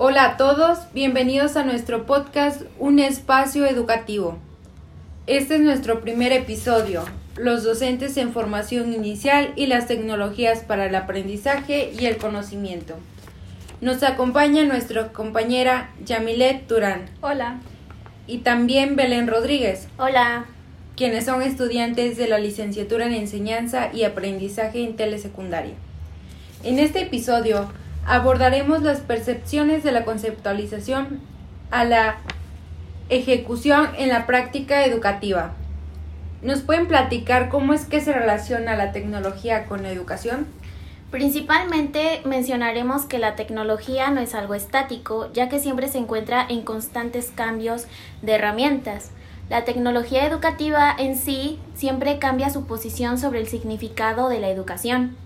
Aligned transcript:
Hola 0.00 0.24
a 0.26 0.36
todos, 0.36 0.78
bienvenidos 0.94 1.56
a 1.56 1.64
nuestro 1.64 2.06
podcast 2.06 2.62
Un 2.78 3.00
espacio 3.00 3.66
educativo. 3.66 4.38
Este 5.26 5.56
es 5.56 5.60
nuestro 5.60 6.02
primer 6.02 6.30
episodio, 6.30 7.04
los 7.36 7.64
docentes 7.64 8.16
en 8.16 8.32
formación 8.32 8.92
inicial 8.92 9.52
y 9.56 9.66
las 9.66 9.88
tecnologías 9.88 10.60
para 10.60 10.86
el 10.86 10.94
aprendizaje 10.94 11.92
y 11.98 12.06
el 12.06 12.16
conocimiento. 12.16 12.94
Nos 13.80 14.04
acompaña 14.04 14.62
nuestra 14.62 15.08
compañera 15.08 15.90
Yamilet 16.04 16.68
Turán. 16.68 17.06
Hola. 17.20 17.58
Y 18.28 18.38
también 18.38 18.94
Belén 18.94 19.26
Rodríguez. 19.26 19.88
Hola. 19.98 20.44
Quienes 20.96 21.24
son 21.24 21.42
estudiantes 21.42 22.16
de 22.16 22.28
la 22.28 22.38
licenciatura 22.38 23.06
en 23.06 23.14
enseñanza 23.14 23.92
y 23.92 24.04
aprendizaje 24.04 24.80
en 24.80 24.94
telesecundaria. 24.94 25.74
En 26.62 26.78
este 26.78 27.02
episodio 27.02 27.68
abordaremos 28.08 28.82
las 28.82 29.00
percepciones 29.00 29.84
de 29.84 29.92
la 29.92 30.04
conceptualización 30.04 31.20
a 31.70 31.84
la 31.84 32.16
ejecución 33.10 33.90
en 33.98 34.08
la 34.08 34.26
práctica 34.26 34.84
educativa. 34.86 35.52
¿Nos 36.40 36.60
pueden 36.60 36.88
platicar 36.88 37.50
cómo 37.50 37.74
es 37.74 37.84
que 37.84 38.00
se 38.00 38.12
relaciona 38.12 38.76
la 38.76 38.92
tecnología 38.92 39.66
con 39.66 39.82
la 39.82 39.90
educación? 39.90 40.46
Principalmente 41.10 42.22
mencionaremos 42.24 43.04
que 43.04 43.18
la 43.18 43.34
tecnología 43.36 44.10
no 44.10 44.20
es 44.20 44.34
algo 44.34 44.54
estático, 44.54 45.30
ya 45.32 45.48
que 45.50 45.58
siempre 45.58 45.88
se 45.88 45.98
encuentra 45.98 46.46
en 46.48 46.62
constantes 46.62 47.30
cambios 47.34 47.86
de 48.22 48.32
herramientas. 48.32 49.10
La 49.50 49.64
tecnología 49.64 50.26
educativa 50.26 50.94
en 50.98 51.16
sí 51.16 51.58
siempre 51.74 52.18
cambia 52.18 52.50
su 52.50 52.66
posición 52.66 53.18
sobre 53.18 53.40
el 53.40 53.48
significado 53.48 54.28
de 54.28 54.40
la 54.40 54.48
educación. 54.48 55.16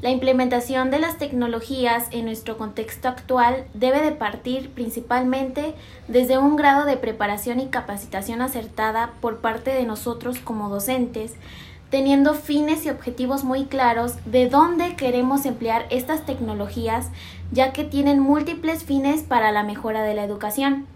La 0.00 0.10
implementación 0.10 0.92
de 0.92 1.00
las 1.00 1.18
tecnologías 1.18 2.06
en 2.12 2.24
nuestro 2.26 2.56
contexto 2.56 3.08
actual 3.08 3.64
debe 3.74 4.00
de 4.00 4.12
partir 4.12 4.70
principalmente 4.70 5.74
desde 6.06 6.38
un 6.38 6.54
grado 6.54 6.84
de 6.84 6.96
preparación 6.96 7.58
y 7.58 7.66
capacitación 7.66 8.40
acertada 8.40 9.14
por 9.20 9.38
parte 9.38 9.72
de 9.72 9.82
nosotros 9.84 10.38
como 10.38 10.68
docentes, 10.68 11.34
teniendo 11.90 12.34
fines 12.34 12.86
y 12.86 12.90
objetivos 12.90 13.42
muy 13.42 13.64
claros 13.64 14.14
de 14.24 14.48
dónde 14.48 14.94
queremos 14.94 15.44
emplear 15.46 15.86
estas 15.90 16.24
tecnologías, 16.24 17.08
ya 17.50 17.72
que 17.72 17.82
tienen 17.82 18.20
múltiples 18.20 18.84
fines 18.84 19.24
para 19.24 19.50
la 19.50 19.64
mejora 19.64 20.04
de 20.04 20.14
la 20.14 20.22
educación. 20.22 20.86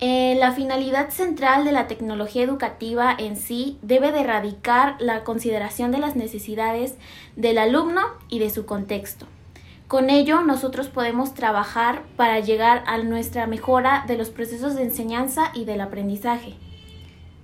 Eh, 0.00 0.36
la 0.38 0.52
finalidad 0.52 1.10
central 1.10 1.64
de 1.64 1.72
la 1.72 1.88
tecnología 1.88 2.44
educativa 2.44 3.12
en 3.18 3.36
sí 3.36 3.78
debe 3.82 4.12
de 4.12 4.20
erradicar 4.20 4.94
la 5.00 5.24
consideración 5.24 5.90
de 5.90 5.98
las 5.98 6.14
necesidades 6.14 6.94
del 7.34 7.58
alumno 7.58 8.02
y 8.28 8.38
de 8.38 8.50
su 8.50 8.64
contexto. 8.64 9.26
Con 9.88 10.08
ello, 10.08 10.42
nosotros 10.42 10.88
podemos 10.88 11.34
trabajar 11.34 12.02
para 12.16 12.38
llegar 12.38 12.84
a 12.86 12.98
nuestra 12.98 13.48
mejora 13.48 14.04
de 14.06 14.16
los 14.16 14.30
procesos 14.30 14.76
de 14.76 14.82
enseñanza 14.82 15.50
y 15.52 15.64
del 15.64 15.80
aprendizaje. 15.80 16.54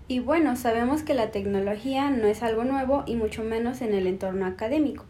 Y 0.06 0.20
bueno, 0.20 0.54
sabemos 0.54 1.02
que 1.02 1.14
la 1.14 1.32
tecnología 1.32 2.10
no 2.10 2.28
es 2.28 2.44
algo 2.44 2.62
nuevo 2.62 3.02
y 3.06 3.16
mucho 3.16 3.42
menos 3.42 3.80
en 3.80 3.94
el 3.94 4.06
entorno 4.06 4.46
académico. 4.46 5.06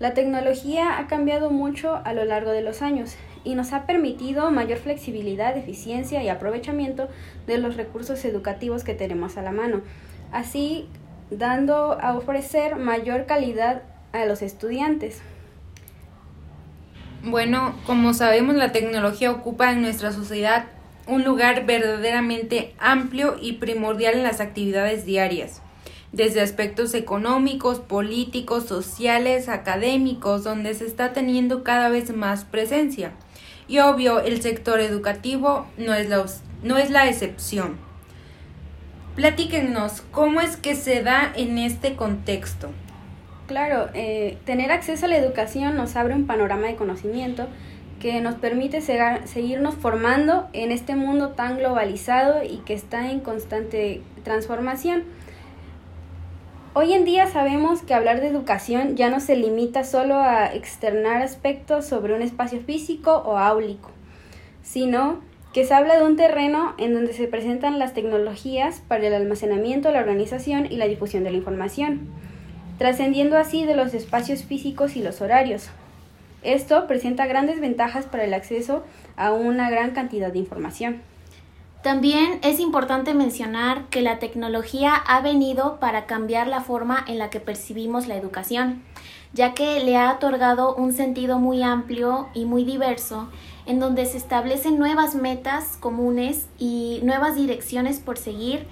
La 0.00 0.14
tecnología 0.14 0.98
ha 0.98 1.06
cambiado 1.06 1.50
mucho 1.50 2.00
a 2.04 2.12
lo 2.12 2.24
largo 2.24 2.50
de 2.50 2.62
los 2.62 2.82
años 2.82 3.14
y 3.44 3.54
nos 3.54 3.72
ha 3.72 3.86
permitido 3.86 4.50
mayor 4.50 4.78
flexibilidad, 4.78 5.56
eficiencia 5.56 6.22
y 6.22 6.28
aprovechamiento 6.28 7.08
de 7.46 7.58
los 7.58 7.76
recursos 7.76 8.24
educativos 8.24 8.84
que 8.84 8.94
tenemos 8.94 9.36
a 9.36 9.42
la 9.42 9.52
mano, 9.52 9.82
así 10.32 10.88
dando 11.30 11.98
a 12.00 12.16
ofrecer 12.16 12.76
mayor 12.76 13.26
calidad 13.26 13.82
a 14.12 14.24
los 14.26 14.42
estudiantes. 14.42 15.20
Bueno, 17.24 17.74
como 17.86 18.14
sabemos, 18.14 18.56
la 18.56 18.72
tecnología 18.72 19.30
ocupa 19.30 19.72
en 19.72 19.82
nuestra 19.82 20.12
sociedad 20.12 20.66
un 21.06 21.24
lugar 21.24 21.66
verdaderamente 21.66 22.74
amplio 22.78 23.36
y 23.40 23.54
primordial 23.54 24.14
en 24.14 24.22
las 24.22 24.40
actividades 24.40 25.04
diarias 25.04 25.62
desde 26.12 26.42
aspectos 26.42 26.94
económicos, 26.94 27.80
políticos, 27.80 28.66
sociales, 28.66 29.48
académicos, 29.48 30.44
donde 30.44 30.74
se 30.74 30.86
está 30.86 31.12
teniendo 31.12 31.64
cada 31.64 31.88
vez 31.88 32.14
más 32.14 32.44
presencia. 32.44 33.12
Y 33.68 33.78
obvio, 33.78 34.20
el 34.20 34.42
sector 34.42 34.80
educativo 34.80 35.66
no 35.76 35.94
es 35.94 36.08
la, 36.08 36.24
no 36.62 36.78
es 36.78 36.90
la 36.90 37.08
excepción. 37.08 37.78
Platíquenos, 39.14 40.02
¿cómo 40.10 40.40
es 40.40 40.56
que 40.56 40.74
se 40.74 41.02
da 41.02 41.32
en 41.36 41.58
este 41.58 41.96
contexto? 41.96 42.70
Claro, 43.46 43.90
eh, 43.92 44.38
tener 44.46 44.72
acceso 44.72 45.04
a 45.04 45.08
la 45.08 45.18
educación 45.18 45.76
nos 45.76 45.96
abre 45.96 46.14
un 46.14 46.26
panorama 46.26 46.66
de 46.68 46.76
conocimiento 46.76 47.48
que 48.00 48.20
nos 48.20 48.34
permite 48.34 48.80
seguirnos 48.80 49.74
formando 49.76 50.48
en 50.52 50.72
este 50.72 50.96
mundo 50.96 51.30
tan 51.30 51.58
globalizado 51.58 52.42
y 52.42 52.58
que 52.64 52.74
está 52.74 53.10
en 53.10 53.20
constante 53.20 54.02
transformación. 54.24 55.04
Hoy 56.74 56.94
en 56.94 57.04
día 57.04 57.26
sabemos 57.26 57.82
que 57.82 57.92
hablar 57.92 58.22
de 58.22 58.28
educación 58.28 58.96
ya 58.96 59.10
no 59.10 59.20
se 59.20 59.36
limita 59.36 59.84
solo 59.84 60.14
a 60.14 60.54
externar 60.54 61.20
aspectos 61.20 61.84
sobre 61.84 62.14
un 62.14 62.22
espacio 62.22 62.62
físico 62.62 63.22
o 63.26 63.36
áulico, 63.36 63.90
sino 64.62 65.20
que 65.52 65.66
se 65.66 65.74
habla 65.74 65.98
de 65.98 66.06
un 66.06 66.16
terreno 66.16 66.74
en 66.78 66.94
donde 66.94 67.12
se 67.12 67.28
presentan 67.28 67.78
las 67.78 67.92
tecnologías 67.92 68.80
para 68.88 69.06
el 69.06 69.12
almacenamiento, 69.12 69.92
la 69.92 70.00
organización 70.00 70.64
y 70.64 70.76
la 70.76 70.86
difusión 70.86 71.24
de 71.24 71.32
la 71.32 71.36
información, 71.36 72.08
trascendiendo 72.78 73.36
así 73.36 73.66
de 73.66 73.76
los 73.76 73.92
espacios 73.92 74.44
físicos 74.44 74.96
y 74.96 75.02
los 75.02 75.20
horarios. 75.20 75.68
Esto 76.42 76.86
presenta 76.86 77.26
grandes 77.26 77.60
ventajas 77.60 78.06
para 78.06 78.24
el 78.24 78.32
acceso 78.32 78.82
a 79.16 79.32
una 79.32 79.68
gran 79.68 79.90
cantidad 79.90 80.32
de 80.32 80.38
información. 80.38 81.02
También 81.82 82.38
es 82.42 82.60
importante 82.60 83.12
mencionar 83.12 83.86
que 83.88 84.02
la 84.02 84.20
tecnología 84.20 84.94
ha 84.94 85.20
venido 85.20 85.80
para 85.80 86.06
cambiar 86.06 86.46
la 86.46 86.60
forma 86.60 87.04
en 87.08 87.18
la 87.18 87.28
que 87.28 87.40
percibimos 87.40 88.06
la 88.06 88.14
educación, 88.14 88.82
ya 89.32 89.52
que 89.52 89.82
le 89.82 89.96
ha 89.96 90.12
otorgado 90.12 90.76
un 90.76 90.92
sentido 90.92 91.40
muy 91.40 91.64
amplio 91.64 92.28
y 92.34 92.44
muy 92.44 92.64
diverso, 92.64 93.28
en 93.66 93.80
donde 93.80 94.06
se 94.06 94.16
establecen 94.16 94.78
nuevas 94.78 95.16
metas 95.16 95.76
comunes 95.76 96.46
y 96.56 97.00
nuevas 97.02 97.34
direcciones 97.34 97.98
por 97.98 98.16
seguir 98.16 98.64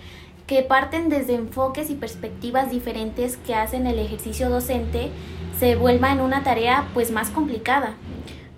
que 0.46 0.62
parten 0.62 1.08
desde 1.08 1.34
enfoques 1.34 1.90
y 1.90 1.94
perspectivas 1.96 2.70
diferentes 2.70 3.36
que 3.38 3.56
hacen 3.56 3.88
el 3.88 3.98
ejercicio 3.98 4.50
docente 4.50 5.10
se 5.58 5.74
vuelva 5.74 6.12
en 6.12 6.20
una 6.20 6.44
tarea 6.44 6.88
pues 6.94 7.10
más 7.10 7.30
complicada. 7.30 7.94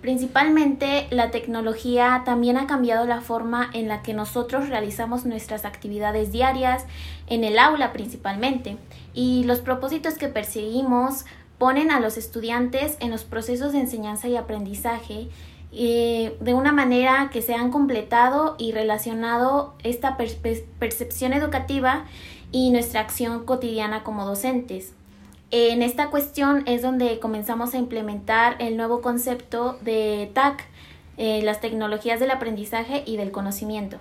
Principalmente 0.03 1.07
la 1.11 1.31
tecnología 1.31 2.23
también 2.25 2.57
ha 2.57 2.67
cambiado 2.67 3.05
la 3.05 3.21
forma 3.21 3.69
en 3.71 3.87
la 3.87 4.01
que 4.01 4.13
nosotros 4.13 4.67
realizamos 4.67 5.25
nuestras 5.25 5.63
actividades 5.63 6.33
diarias, 6.33 6.83
en 7.27 7.45
el 7.45 7.57
aula 7.57 7.93
principalmente, 7.93 8.75
y 9.13 9.45
los 9.45 9.61
propósitos 9.61 10.15
que 10.15 10.27
perseguimos 10.27 11.23
ponen 11.57 11.89
a 11.89 12.01
los 12.01 12.17
estudiantes 12.17 12.97
en 12.99 13.11
los 13.11 13.23
procesos 13.23 13.71
de 13.71 13.79
enseñanza 13.79 14.27
y 14.27 14.35
aprendizaje 14.35 15.29
eh, 15.71 16.35
de 16.41 16.53
una 16.53 16.73
manera 16.73 17.29
que 17.31 17.41
se 17.41 17.53
han 17.55 17.71
completado 17.71 18.57
y 18.59 18.73
relacionado 18.73 19.73
esta 19.83 20.17
percepción 20.17 21.31
educativa 21.31 22.03
y 22.51 22.71
nuestra 22.71 22.99
acción 22.99 23.45
cotidiana 23.45 24.03
como 24.03 24.25
docentes. 24.25 24.95
En 25.51 25.81
esta 25.81 26.09
cuestión 26.09 26.63
es 26.67 26.81
donde 26.81 27.19
comenzamos 27.19 27.73
a 27.73 27.77
implementar 27.77 28.55
el 28.59 28.75
nuevo 28.75 29.01
concepto 29.01 29.77
de 29.81 30.31
TAC, 30.33 30.65
eh, 31.17 31.41
las 31.43 31.61
tecnologías 31.61 32.19
del 32.19 32.31
aprendizaje 32.31 33.03
y 33.05 33.17
del 33.17 33.31
conocimiento. 33.31 33.99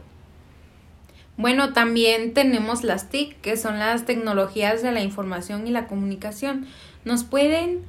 Bueno, 1.36 1.72
también 1.72 2.34
tenemos 2.34 2.84
las 2.84 3.08
TIC, 3.08 3.40
que 3.40 3.56
son 3.56 3.78
las 3.78 4.04
tecnologías 4.04 4.82
de 4.82 4.92
la 4.92 5.00
información 5.00 5.66
y 5.66 5.70
la 5.70 5.86
comunicación. 5.86 6.66
¿Nos 7.04 7.24
pueden 7.24 7.80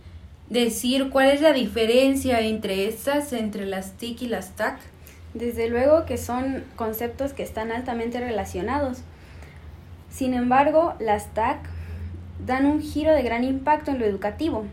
decir 0.50 1.10
cuál 1.10 1.30
es 1.30 1.42
la 1.42 1.52
diferencia 1.54 2.40
entre 2.40 2.88
estas, 2.88 3.34
entre 3.34 3.66
las 3.66 3.94
TIC 3.94 4.24
y 4.24 4.28
las 4.28 4.56
TAC? 4.56 4.80
Desde 5.34 5.68
luego 5.68 6.06
que 6.06 6.18
son 6.18 6.64
conceptos 6.76 7.34
que 7.34 7.44
están 7.44 7.72
altamente 7.72 8.20
relacionados. 8.20 9.00
Sin 10.10 10.34
embargo, 10.34 10.94
las 11.00 11.34
TAC 11.34 11.60
dan 12.46 12.66
un 12.66 12.82
giro 12.82 13.14
de 13.14 13.24
gran 13.24 13.44
impacto 13.44 13.92
en 13.92 14.00
lo 14.00 14.06
educativo. 14.06 14.66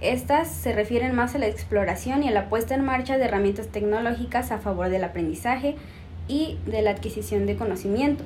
Estas 0.00 0.48
se 0.48 0.72
refieren 0.72 1.14
más 1.14 1.34
a 1.34 1.38
la 1.38 1.48
exploración 1.48 2.22
y 2.22 2.28
a 2.28 2.32
la 2.32 2.48
puesta 2.48 2.74
en 2.74 2.84
marcha 2.84 3.18
de 3.18 3.24
herramientas 3.24 3.68
tecnológicas 3.68 4.52
a 4.52 4.58
favor 4.58 4.90
del 4.90 5.04
aprendizaje 5.04 5.76
y 6.28 6.58
de 6.66 6.82
la 6.82 6.90
adquisición 6.90 7.46
de 7.46 7.56
conocimiento. 7.56 8.22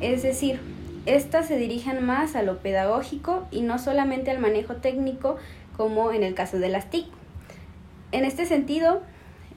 Es 0.00 0.22
decir, 0.22 0.60
estas 1.06 1.46
se 1.46 1.56
dirigen 1.56 2.04
más 2.04 2.36
a 2.36 2.42
lo 2.42 2.58
pedagógico 2.58 3.46
y 3.50 3.62
no 3.62 3.78
solamente 3.78 4.30
al 4.30 4.38
manejo 4.38 4.76
técnico 4.76 5.36
como 5.76 6.12
en 6.12 6.22
el 6.22 6.34
caso 6.34 6.58
de 6.58 6.68
las 6.68 6.90
TIC. 6.90 7.06
En 8.12 8.24
este 8.24 8.46
sentido 8.46 9.02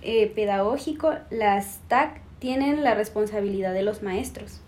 eh, 0.01 0.31
pedagógico, 0.33 1.13
las 1.29 1.79
TAC 1.87 2.21
tienen 2.39 2.83
la 2.83 2.93
responsabilidad 2.93 3.73
de 3.73 3.83
los 3.83 4.01
maestros. 4.01 4.61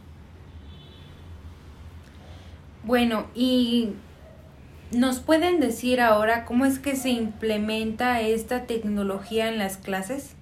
Bueno, 2.83 3.25
y 3.36 3.94
¿nos 4.92 5.19
pueden 5.19 5.60
decir 5.60 6.01
ahora 6.01 6.45
cómo 6.45 6.66
es 6.66 6.80
que 6.80 6.95
se 6.95 7.10
implementa 7.10 8.22
esta 8.22 8.63
tecnología 8.63 9.50
en 9.50 9.60
las 9.60 9.78
clases? 9.78 10.36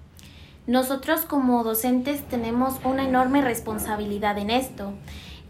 Nosotros 0.66 1.22
como 1.22 1.64
docentes 1.64 2.22
tenemos 2.28 2.80
una 2.84 3.04
enorme 3.04 3.42
responsabilidad 3.42 4.38
en 4.38 4.50
esto. 4.50 4.92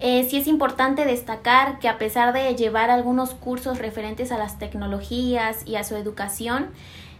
Eh, 0.01 0.27
sí 0.29 0.39
es 0.39 0.47
importante 0.47 1.05
destacar 1.05 1.79
que 1.79 1.89
a 1.89 1.99
pesar 1.99 2.33
de 2.33 2.55
llevar 2.57 2.91
algunos 2.91 3.35
cursos 3.35 3.79
referentes 3.79 4.33
a 4.33 4.39
las 4.39 4.59
tecnologías 4.59 5.67
y 5.67 5.77
a 5.77 5.85
su 5.85 5.95
educación, 5.95 6.69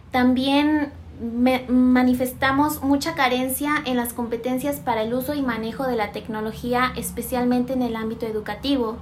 también 0.09 0.91
manifestamos 1.69 2.81
mucha 2.81 3.13
carencia 3.13 3.75
en 3.85 3.95
las 3.95 4.13
competencias 4.13 4.77
para 4.77 5.03
el 5.03 5.13
uso 5.13 5.35
y 5.35 5.43
manejo 5.43 5.85
de 5.85 5.95
la 5.95 6.11
tecnología, 6.11 6.91
especialmente 6.95 7.73
en 7.73 7.83
el 7.83 7.95
ámbito 7.95 8.25
educativo, 8.25 8.97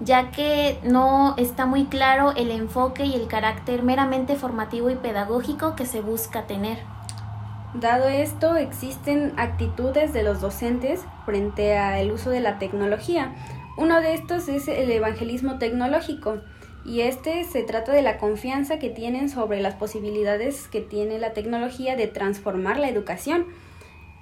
ya 0.00 0.30
que 0.30 0.78
no 0.84 1.34
está 1.36 1.66
muy 1.66 1.86
claro 1.86 2.32
el 2.36 2.50
enfoque 2.50 3.04
y 3.04 3.14
el 3.14 3.26
carácter 3.26 3.82
meramente 3.82 4.36
formativo 4.36 4.90
y 4.90 4.96
pedagógico 4.96 5.74
que 5.74 5.86
se 5.86 6.00
busca 6.00 6.46
tener. 6.46 6.78
Dado 7.74 8.08
esto, 8.08 8.56
existen 8.56 9.34
actitudes 9.36 10.12
de 10.12 10.22
los 10.22 10.40
docentes 10.40 11.02
frente 11.26 11.76
al 11.76 12.10
uso 12.10 12.30
de 12.30 12.40
la 12.40 12.58
tecnología. 12.58 13.34
Uno 13.76 14.00
de 14.00 14.14
estos 14.14 14.48
es 14.48 14.68
el 14.68 14.90
evangelismo 14.90 15.58
tecnológico 15.58 16.38
y 16.84 17.02
este 17.02 17.44
se 17.44 17.62
trata 17.62 17.92
de 17.92 18.02
la 18.02 18.16
confianza 18.18 18.78
que 18.78 18.88
tienen 18.88 19.28
sobre 19.28 19.60
las 19.60 19.74
posibilidades 19.74 20.68
que 20.68 20.80
tiene 20.80 21.18
la 21.18 21.32
tecnología 21.32 21.94
de 21.94 22.06
transformar 22.06 22.78
la 22.78 22.88
educación. 22.88 23.46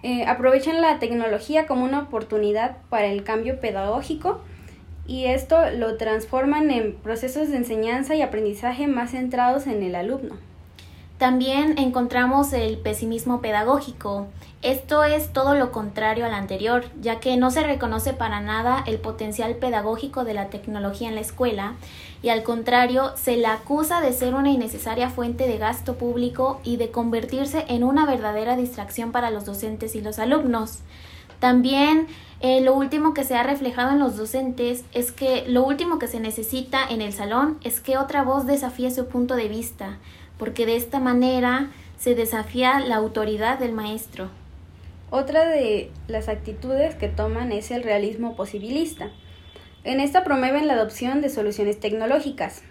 Eh, 0.03 0.27
aprovechan 0.27 0.81
la 0.81 0.99
tecnología 0.99 1.67
como 1.67 1.85
una 1.85 2.01
oportunidad 2.01 2.79
para 2.91 3.07
el 3.07 3.25
cambio 3.25 3.61
pedagógico 3.61 4.41
y 5.07 5.27
esto 5.27 5.71
lo 5.71 5.97
transforman 5.97 6.71
en 6.71 6.95
procesos 6.95 7.51
de 7.51 7.57
enseñanza 7.57 8.15
y 8.15 8.23
aprendizaje 8.23 8.87
más 8.87 9.13
centrados 9.13 9.67
en 9.67 9.83
el 9.83 9.95
alumno. 9.95 10.37
También 11.19 11.79
encontramos 11.79 12.53
el 12.53 12.77
pesimismo 12.77 13.41
pedagógico. 13.41 14.27
Esto 14.61 15.03
es 15.03 15.33
todo 15.33 15.55
lo 15.55 15.73
contrario 15.73 16.27
al 16.27 16.35
anterior, 16.35 16.85
ya 17.01 17.21
que 17.21 17.39
no 17.39 17.51
se 17.51 17.63
reconoce 17.63 18.13
para 18.13 18.41
nada 18.41 18.85
el 18.87 18.99
potencial 18.99 19.55
pedagógico 19.55 20.25
de 20.25 20.35
la 20.35 20.51
tecnología 20.51 21.09
en 21.09 21.15
la 21.15 21.23
escuela 21.23 21.75
y 22.23 22.29
al 22.29 22.43
contrario 22.43 23.13
se 23.17 23.37
la 23.37 23.55
acusa 23.55 24.01
de 24.01 24.13
ser 24.13 24.35
una 24.35 24.51
innecesaria 24.51 25.09
fuente 25.09 25.47
de 25.47 25.57
gasto 25.57 25.95
público 25.95 26.61
y 26.65 26.77
de 26.77 26.91
convertirse 26.91 27.65
en 27.69 27.85
una 27.85 28.05
verdadera 28.05 28.57
distracción 28.57 29.13
para 29.13 29.31
los 29.31 29.47
docentes 29.47 29.95
y 29.95 30.03
los 30.03 30.19
alumnos. 30.19 30.81
También 31.39 32.07
eh, 32.41 32.61
lo 32.61 32.75
último 32.75 33.15
que 33.15 33.25
se 33.25 33.35
ha 33.35 33.43
reflejado 33.43 33.93
en 33.93 33.99
los 33.99 34.17
docentes 34.17 34.85
es 34.93 35.13
que 35.13 35.45
lo 35.49 35.65
último 35.65 35.99
que 35.99 36.09
se 36.09 36.21
necesita 36.21 36.87
en 36.89 37.01
el 37.01 37.13
salón 37.13 37.59
es 37.65 37.81
que 37.81 37.99
otra 37.99 38.23
voz 38.23 38.47
desafíe 38.47 38.91
su 38.91 39.07
punto 39.07 39.37
de 39.37 39.49
vista, 39.49 39.99
porque 40.39 40.67
de 40.67 40.77
esta 40.77 41.01
manera 41.01 41.71
se 41.99 42.15
desafía 42.15 42.81
la 42.81 42.97
autoridad 42.97 43.59
del 43.59 43.73
maestro. 43.73 44.29
Otra 45.11 45.47
de 45.49 45.91
las 46.09 46.29
actitudes 46.29 46.95
que 46.95 47.09
toman 47.09 47.53
es 47.53 47.71
el 47.71 47.83
realismo 47.83 48.37
posibilista. 48.37 49.11
En 49.85 50.01
esta 50.01 50.25
promueven 50.25 50.67
la 50.67 50.75
adopción 50.75 51.21
de 51.21 51.31
soluciones 51.31 51.79
tecnológicas, 51.79 52.63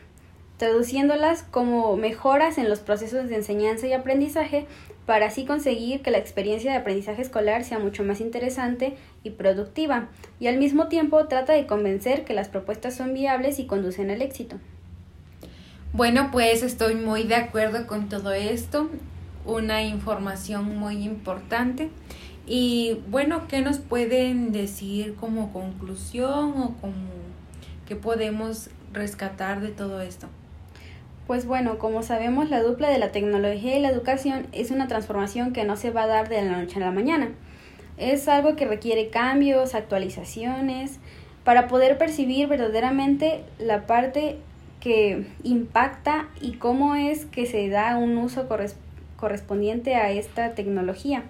traduciéndolas 0.57 1.43
como 1.43 1.95
mejoras 1.97 2.57
en 2.57 2.69
los 2.69 2.79
procesos 2.79 3.29
de 3.29 3.35
enseñanza 3.35 3.87
y 3.87 3.93
aprendizaje 3.93 4.67
para 5.05 5.27
así 5.27 5.45
conseguir 5.45 6.01
que 6.01 6.11
la 6.11 6.17
experiencia 6.17 6.71
de 6.71 6.77
aprendizaje 6.77 7.21
escolar 7.21 7.63
sea 7.63 7.79
mucho 7.79 8.03
más 8.03 8.21
interesante 8.21 8.95
y 9.23 9.31
productiva, 9.31 10.09
y 10.39 10.47
al 10.47 10.57
mismo 10.57 10.87
tiempo 10.87 11.27
trata 11.27 11.53
de 11.53 11.67
convencer 11.67 12.25
que 12.25 12.33
las 12.33 12.49
propuestas 12.49 12.95
son 12.95 13.13
viables 13.13 13.59
y 13.59 13.65
conducen 13.65 14.09
al 14.09 14.21
éxito. 14.21 14.57
Bueno, 15.93 16.29
pues 16.31 16.63
estoy 16.63 16.95
muy 16.95 17.23
de 17.23 17.35
acuerdo 17.35 17.87
con 17.87 18.09
todo 18.09 18.33
esto, 18.33 18.89
una 19.45 19.83
información 19.83 20.77
muy 20.77 21.03
importante. 21.03 21.89
Y 22.47 22.99
bueno, 23.09 23.47
¿qué 23.47 23.61
nos 23.61 23.79
pueden 23.79 24.51
decir 24.51 25.15
como 25.15 25.53
conclusión 25.53 26.53
o 26.57 26.75
como 26.81 27.09
qué 27.87 27.95
podemos 27.95 28.69
rescatar 28.91 29.61
de 29.61 29.69
todo 29.69 30.01
esto? 30.01 30.27
Pues 31.27 31.47
bueno, 31.47 31.79
como 31.79 32.03
sabemos, 32.03 32.51
la 32.51 32.61
dupla 32.61 32.87
de 32.87 32.99
la 32.99 33.11
tecnología 33.11 33.75
y 33.75 33.81
la 33.81 33.89
educación 33.89 34.45
es 34.51 34.69
una 34.69 34.87
transformación 34.87 35.53
que 35.53 35.63
no 35.63 35.75
se 35.75 35.89
va 35.89 36.03
a 36.03 36.07
dar 36.07 36.29
de 36.29 36.43
la 36.43 36.57
noche 36.57 36.77
a 36.77 36.81
la 36.81 36.91
mañana. 36.91 37.29
Es 37.97 38.27
algo 38.27 38.55
que 38.55 38.67
requiere 38.67 39.09
cambios, 39.09 39.73
actualizaciones, 39.73 40.99
para 41.43 41.67
poder 41.67 41.97
percibir 41.97 42.47
verdaderamente 42.47 43.43
la 43.57 43.87
parte 43.87 44.37
que 44.79 45.25
impacta 45.43 46.27
y 46.41 46.57
cómo 46.57 46.93
es 46.93 47.25
que 47.25 47.47
se 47.47 47.69
da 47.69 47.97
un 47.97 48.19
uso 48.19 48.47
correspondiente 49.15 49.95
a 49.95 50.11
esta 50.11 50.53
tecnología. 50.53 51.23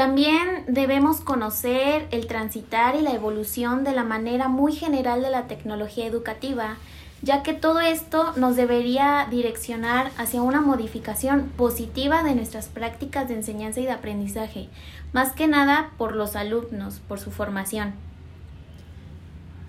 También 0.00 0.64
debemos 0.66 1.20
conocer 1.20 2.08
el 2.10 2.26
transitar 2.26 2.94
y 2.96 3.02
la 3.02 3.12
evolución 3.12 3.84
de 3.84 3.92
la 3.92 4.02
manera 4.02 4.48
muy 4.48 4.72
general 4.72 5.20
de 5.20 5.28
la 5.28 5.46
tecnología 5.46 6.06
educativa, 6.06 6.78
ya 7.20 7.42
que 7.42 7.52
todo 7.52 7.80
esto 7.80 8.32
nos 8.36 8.56
debería 8.56 9.26
direccionar 9.30 10.10
hacia 10.16 10.40
una 10.40 10.62
modificación 10.62 11.50
positiva 11.54 12.22
de 12.22 12.34
nuestras 12.34 12.68
prácticas 12.68 13.28
de 13.28 13.34
enseñanza 13.34 13.80
y 13.80 13.84
de 13.84 13.92
aprendizaje, 13.92 14.70
más 15.12 15.32
que 15.32 15.46
nada 15.48 15.90
por 15.98 16.16
los 16.16 16.34
alumnos, 16.34 17.00
por 17.06 17.20
su 17.20 17.30
formación. 17.30 17.92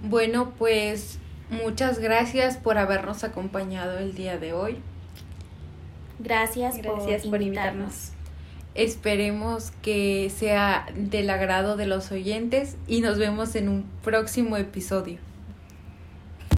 Bueno, 0.02 0.54
pues 0.58 1.20
Muchas 1.52 2.00
gracias 2.00 2.56
por 2.56 2.78
habernos 2.78 3.26
acompañado 3.26 4.00
el 4.00 4.16
día 4.16 4.38
de 4.38 4.54
hoy. 4.54 4.78
Gracias, 6.20 6.78
gracias 6.78 7.28
por, 7.28 7.42
invitarnos. 7.42 8.14
Esperemos 8.74 9.72
que 9.82 10.32
sea 10.34 10.86
del 10.96 11.30
agrado 11.30 11.76
de 11.76 11.88
los 11.88 12.12
oyentes 12.12 12.78
y 12.88 13.02
nos 13.02 13.18
vemos 13.18 13.56
en 13.56 13.68
un 13.68 13.86
próximo 14.04 14.56
episodio. 14.56 15.31